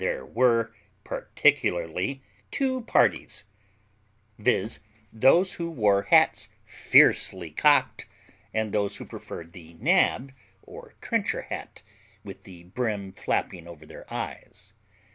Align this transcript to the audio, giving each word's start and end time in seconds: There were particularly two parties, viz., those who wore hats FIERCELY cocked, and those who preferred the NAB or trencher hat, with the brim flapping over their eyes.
There 0.03 0.25
were 0.25 0.73
particularly 1.03 2.23
two 2.49 2.81
parties, 2.85 3.43
viz., 4.39 4.79
those 5.13 5.53
who 5.53 5.69
wore 5.69 6.01
hats 6.01 6.49
FIERCELY 6.65 7.51
cocked, 7.51 8.07
and 8.51 8.73
those 8.73 8.97
who 8.97 9.05
preferred 9.05 9.51
the 9.53 9.75
NAB 9.75 10.31
or 10.63 10.95
trencher 11.01 11.43
hat, 11.43 11.83
with 12.23 12.45
the 12.45 12.63
brim 12.63 13.11
flapping 13.11 13.67
over 13.67 13.85
their 13.85 14.11
eyes. 14.11 14.73